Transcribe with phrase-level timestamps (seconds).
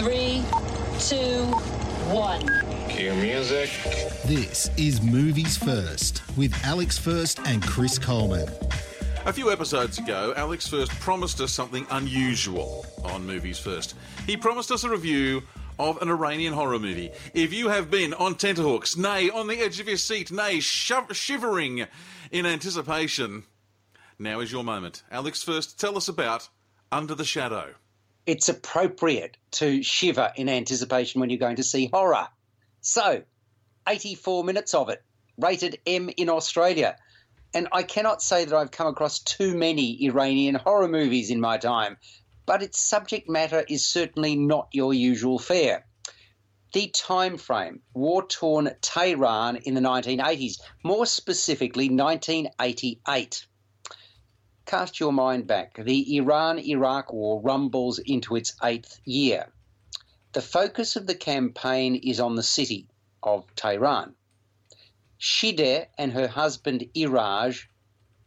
[0.00, 0.42] Five, four, three,
[0.98, 1.44] two,
[2.10, 2.88] one.
[2.88, 3.68] Cue music.
[4.24, 8.48] This is Movies First with Alex First and Chris Coleman.
[9.26, 13.94] A few episodes ago, Alex First promised us something unusual on Movies First.
[14.26, 15.42] He promised us a review
[15.78, 17.10] of an Iranian horror movie.
[17.34, 21.86] If you have been on tenterhooks, nay, on the edge of your seat, nay, shivering
[22.30, 23.42] in anticipation,
[24.18, 25.02] now is your moment.
[25.10, 26.48] Alex First, tell us about
[26.90, 27.74] Under the Shadow.
[28.26, 32.28] It's appropriate to shiver in anticipation when you're going to see horror.
[32.80, 33.22] So,
[33.88, 35.02] 84 minutes of it,
[35.36, 36.96] rated M in Australia.
[37.52, 41.58] And I cannot say that I've come across too many Iranian horror movies in my
[41.58, 41.96] time,
[42.46, 45.86] but its subject matter is certainly not your usual fare.
[46.72, 53.46] The time frame, war-torn Tehran in the 1980s, more specifically 1988.
[54.70, 55.74] Cast your mind back.
[55.74, 59.50] The Iran-Iraq war rumbles into its eighth year.
[60.30, 62.86] The focus of the campaign is on the city
[63.20, 64.14] of Tehran.
[65.18, 67.64] Shideh and her husband Iraj,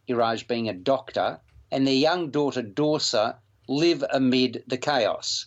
[0.09, 1.39] Iraj being a doctor,
[1.71, 3.37] and their young daughter Dorsa
[3.69, 5.45] live amid the chaos.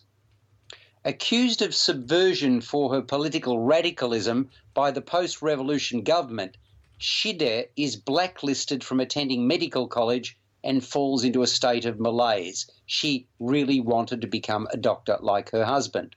[1.05, 6.57] Accused of subversion for her political radicalism by the post revolution government,
[6.99, 12.69] Shideh is blacklisted from attending medical college and falls into a state of malaise.
[12.87, 16.17] She really wanted to become a doctor like her husband.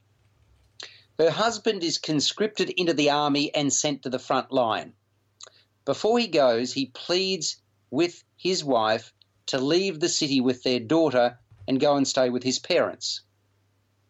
[1.18, 4.94] Her husband is conscripted into the army and sent to the front line.
[5.84, 9.14] Before he goes, he pleads with his wife
[9.46, 13.20] to leave the city with their daughter and go and stay with his parents.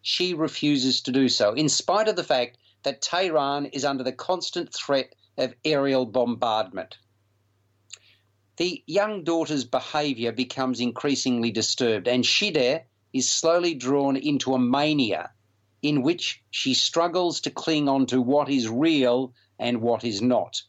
[0.01, 4.13] She refuses to do so, in spite of the fact that Tehran is under the
[4.13, 6.97] constant threat of aerial bombardment.
[8.61, 15.31] The young daughter's behaviour becomes increasingly disturbed, and Shideh is slowly drawn into a mania
[15.81, 20.61] in which she struggles to cling on to what is real and what is not.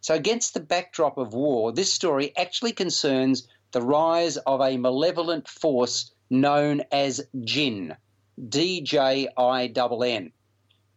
[0.00, 5.48] So, against the backdrop of war, this story actually concerns the rise of a malevolent
[5.48, 7.96] force known as Jinn,
[8.48, 10.32] D J I N N,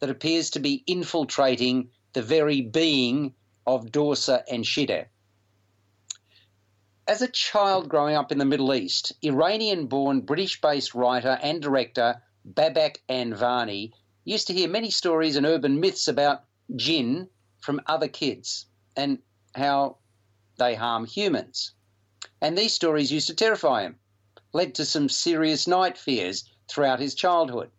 [0.01, 3.33] that appears to be infiltrating the very being
[3.65, 5.07] of Dorsa and Shideh.
[7.09, 11.61] As a child growing up in the Middle East, Iranian born British based writer and
[11.61, 13.93] director Babak Anvani
[14.25, 16.43] used to hear many stories and urban myths about
[16.75, 17.29] jinn
[17.61, 18.65] from other kids
[18.97, 19.19] and
[19.55, 19.99] how
[20.57, 21.71] they harm humans.
[22.41, 23.99] And these stories used to terrify him,
[24.51, 27.71] led to some serious night fears throughout his childhood.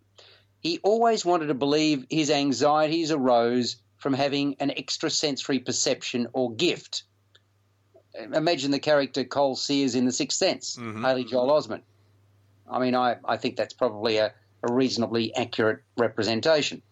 [0.61, 7.03] He always wanted to believe his anxieties arose from having an extrasensory perception or gift.
[8.15, 11.05] Imagine the character Cole Sears in The Sixth Sense, mm-hmm.
[11.05, 11.83] Haley Joel Osment.
[12.71, 14.33] I mean, I, I think that's probably a,
[14.63, 16.83] a reasonably accurate representation.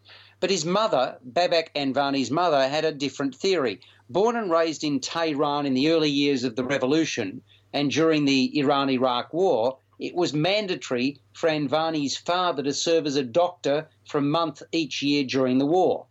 [0.41, 3.81] But his mother, Babak Anvani's mother, had a different theory.
[4.11, 8.59] Born and raised in Tehran in the early years of the revolution and during the
[8.59, 14.19] Iran Iraq War, it was mandatory for Anvani's father to serve as a doctor for
[14.19, 16.07] a month each year during the war.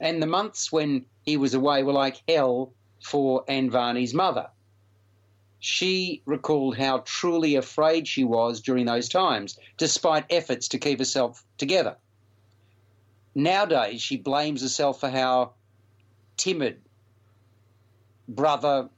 [0.00, 2.72] And the months when he was away were like hell
[3.02, 4.48] for Anvani's mother.
[5.60, 11.44] She recalled how truly afraid she was during those times, despite efforts to keep herself
[11.58, 11.96] together.
[13.34, 15.52] Nowadays, she blames herself for how
[16.36, 16.80] timid
[18.28, 18.88] brother,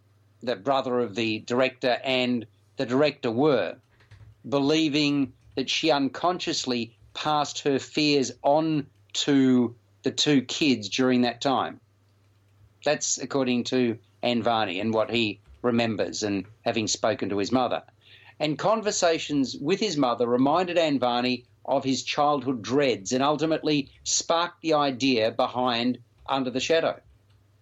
[0.43, 2.47] the brother of the director, and
[2.77, 3.77] the director were,
[4.49, 11.81] believing that she unconsciously passed her fears on to the two kids during that time.
[12.85, 17.83] That's according to Anvani and what he remembers and having spoken to his mother.
[18.39, 24.75] And conversations with his mother reminded Anvani of his childhood dreads and ultimately sparked the
[24.75, 26.99] idea behind Under the Shadow.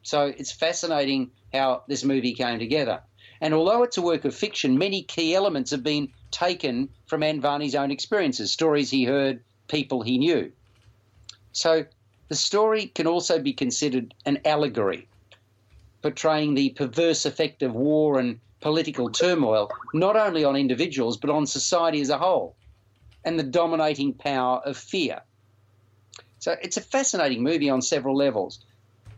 [0.02, 3.02] So it's fascinating how this movie came together.
[3.40, 7.74] And although it's a work of fiction, many key elements have been taken from Anvani's
[7.74, 10.52] own experiences, stories he heard, people he knew.
[11.52, 11.84] So
[12.28, 15.08] the story can also be considered an allegory,
[16.02, 21.46] portraying the perverse effect of war and political turmoil, not only on individuals, but on
[21.46, 22.54] society as a whole,
[23.25, 25.20] and the dominating power of fear.
[26.38, 28.64] So it's a fascinating movie on several levels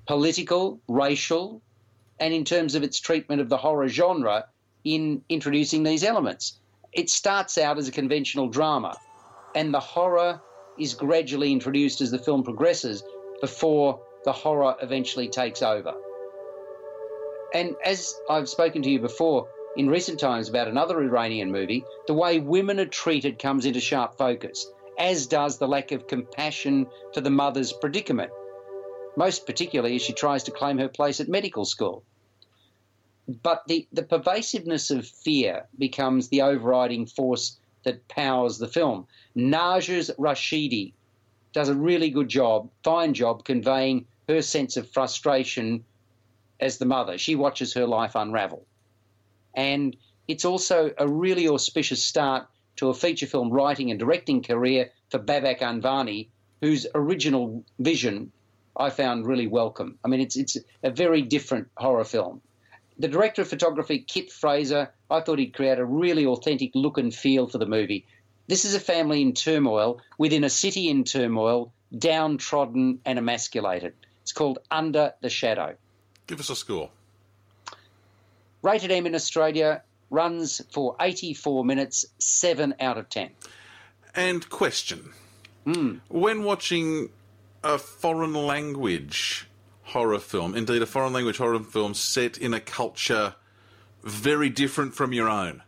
[0.07, 1.63] political, racial,
[2.19, 4.45] and in terms of its treatment of the horror genre
[4.85, 6.59] in introducing these elements.
[6.93, 8.99] It starts out as a conventional drama,
[9.55, 10.41] and the horror
[10.81, 13.03] is gradually introduced as the film progresses
[13.41, 15.95] before the horror eventually takes over.
[17.55, 22.15] And as I've spoken to you before in recent times about another Iranian movie, the
[22.15, 24.67] way women are treated comes into sharp focus,
[24.99, 28.31] as does the lack of compassion for the mother's predicament,
[29.17, 32.05] most particularly as she tries to claim her place at medical school.
[33.43, 39.07] But the, the pervasiveness of fear becomes the overriding force that powers the film.
[39.37, 40.93] Narges Rashidi
[41.53, 45.85] does a really good job, fine job, conveying her sense of frustration
[46.61, 47.19] as the mother.
[47.19, 48.67] She watches her life unravel.
[49.55, 49.97] And
[50.29, 52.47] it's also a really auspicious start
[52.77, 56.29] to a feature film writing and directing career for Babak Anvani,
[56.61, 58.31] whose original vision
[58.77, 59.99] I found really welcome.
[60.05, 62.41] I mean, it's, it's a very different horror film.
[63.01, 67.15] The director of photography, Kit Fraser, I thought he'd create a really authentic look and
[67.15, 68.05] feel for the movie.
[68.47, 73.95] This is a family in turmoil within a city in turmoil, downtrodden and emasculated.
[74.21, 75.77] It's called Under the Shadow.
[76.27, 76.91] Give us a score.
[78.61, 83.31] Rated M in Australia runs for 84 minutes, 7 out of 10.
[84.15, 85.15] And question
[85.65, 85.95] hmm.
[86.09, 87.09] When watching
[87.65, 89.49] a foreign language
[89.91, 93.35] horror film, indeed a foreign language horror film set in a culture
[94.03, 95.63] very different from your own,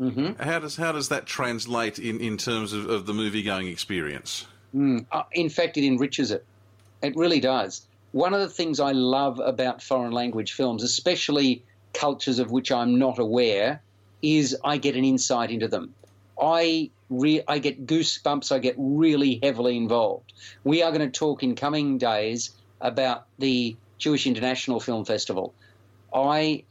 [0.00, 0.40] Mm-hmm.
[0.40, 4.46] how does how does that translate in, in terms of, of the movie going experience?
[4.76, 6.44] Uh, in fact, it enriches it.
[7.02, 7.84] It really does.
[8.12, 11.64] One of the things I love about foreign language films, especially
[11.94, 13.82] cultures of which I'm not aware,
[14.22, 15.94] is I get an insight into them.
[16.40, 18.52] I re- I get goosebumps.
[18.52, 20.32] I get really heavily involved.
[20.62, 25.54] We are going to talk in coming days about the Jewish International Film Festival.
[26.12, 26.64] I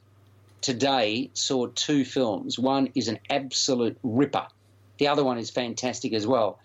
[0.62, 2.58] today saw two films.
[2.58, 4.48] One is an absolute ripper.
[4.98, 6.60] The other one is fantastic as well.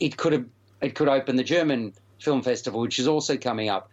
[0.00, 0.46] It could have
[0.80, 3.90] it could open the German Film Festival, which is also coming up.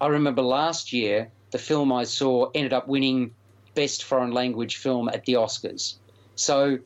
[0.00, 3.34] I remember last year the film I saw ended up winning
[3.74, 5.94] Best Foreign Language Film at the Oscars.
[6.36, 6.78] So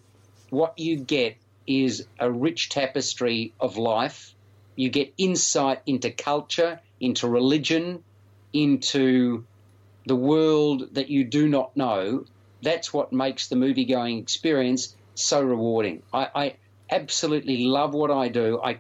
[0.50, 1.36] what you get
[1.66, 4.34] is a rich tapestry of life.
[4.78, 8.04] You get insight into culture, into religion,
[8.52, 9.44] into
[10.06, 12.26] the world that you do not know.
[12.62, 16.04] That's what makes the movie going experience so rewarding.
[16.14, 16.56] I, I
[16.92, 18.60] absolutely love what I do.
[18.62, 18.78] I,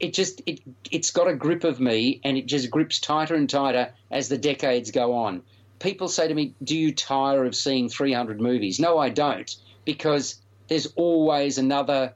[0.00, 0.60] it just it
[0.90, 4.38] it's got a grip of me, and it just grips tighter and tighter as the
[4.38, 5.42] decades go on.
[5.78, 9.54] People say to me, "Do you tire of seeing 300 movies?" No, I don't,
[9.84, 12.14] because there's always another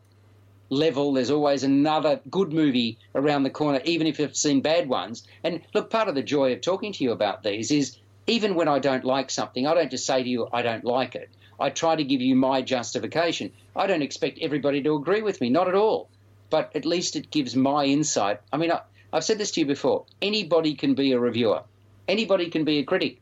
[0.71, 1.13] level.
[1.13, 5.27] There's always another good movie around the corner, even if you've seen bad ones.
[5.45, 8.69] And look, part of the joy of talking to you about these is even when
[8.69, 11.29] I don't like something, I don't just say to you, I don't like it.
[11.59, 13.53] I try to give you my justification.
[13.77, 16.09] I don't expect everybody to agree with me, not at all.
[16.49, 18.41] But at least it gives my insight.
[18.53, 18.81] I mean, I,
[19.13, 21.63] I've said this to you before anybody can be a reviewer,
[22.09, 23.21] anybody can be a critic.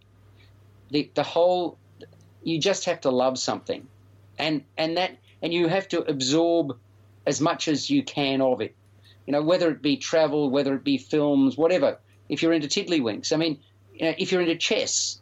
[0.91, 1.77] The, the whole,
[2.43, 3.87] you just have to love something.
[4.39, 6.79] And, and that, and you have to absorb
[7.29, 8.75] as much as you can of it.
[9.27, 11.99] You know, whether it be travel, whether it be films, whatever.
[12.31, 13.61] If you're into tiddlywinks, I mean,
[13.95, 15.21] you know, if you're into chess,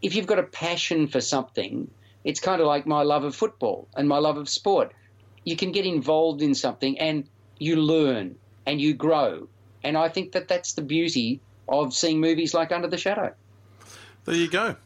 [0.00, 1.90] if you've got a passion for something,
[2.24, 4.92] it's kind of like my love of football and my love of sport.
[5.44, 9.46] You can get involved in something and you learn and you grow.
[9.82, 13.34] And I think that that's the beauty of seeing movies like Under the Shadow.
[14.24, 14.76] There you go.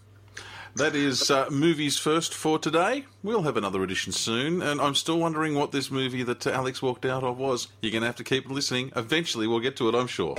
[0.79, 3.05] That is uh, movies first for today.
[3.25, 6.81] We'll have another edition soon, and I'm still wondering what this movie that uh, Alex
[6.81, 7.67] walked out of was.
[7.83, 8.93] You're going to have to keep listening.
[8.95, 10.37] Eventually, we'll get to it, I'm sure.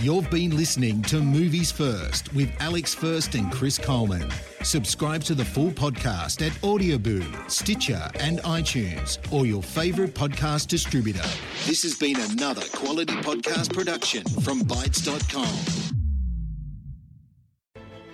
[0.00, 4.28] You've been listening to Movies First with Alex First and Chris Coleman.
[4.64, 11.28] Subscribe to the full podcast at Audioboom, Stitcher, and iTunes, or your favourite podcast distributor.
[11.64, 15.85] This has been another quality podcast production from Bytes.com.